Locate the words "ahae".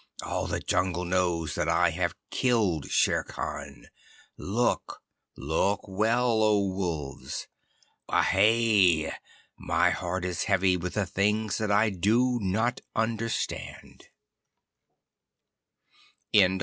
8.09-9.11